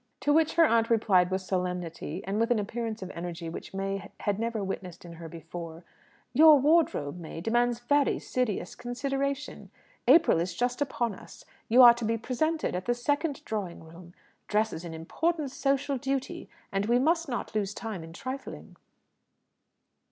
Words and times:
To 0.21 0.33
which 0.33 0.53
her 0.55 0.65
aunt 0.65 0.89
replied 0.89 1.29
with 1.29 1.41
solemnity, 1.41 2.23
and 2.25 2.39
with 2.39 2.49
an 2.49 2.57
appearance 2.57 3.03
of 3.03 3.11
energy 3.11 3.49
which 3.49 3.71
May 3.71 4.09
had 4.21 4.39
never 4.39 4.63
witnessed 4.63 5.05
in 5.05 5.13
her 5.13 5.29
before, 5.29 5.83
"Your 6.33 6.59
wardrobe, 6.59 7.19
May, 7.19 7.39
demands 7.39 7.81
very 7.81 8.17
serious 8.17 8.73
consideration. 8.73 9.69
April 10.07 10.39
is 10.39 10.55
just 10.55 10.81
upon 10.81 11.13
us. 11.13 11.45
You 11.69 11.83
are 11.83 11.93
to 11.93 12.03
be 12.03 12.17
presented 12.17 12.73
at 12.73 12.85
the 12.85 12.95
second 12.95 13.45
Drawing 13.45 13.83
room. 13.83 14.15
Dress 14.47 14.73
is 14.73 14.83
an 14.83 14.95
important 14.95 15.51
social 15.51 15.99
duty, 15.99 16.49
and 16.71 16.87
we 16.87 16.97
must 16.97 17.29
not 17.29 17.53
lose 17.53 17.75
time 17.75 18.03
in 18.03 18.11
trifling." 18.11 18.77